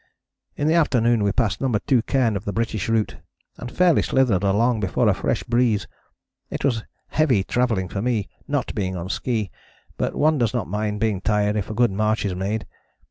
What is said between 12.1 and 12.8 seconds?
is made.